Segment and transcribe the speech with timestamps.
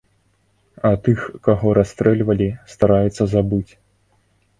[0.87, 3.71] А тых, каго расстрэльвалі, стараюцца забыць.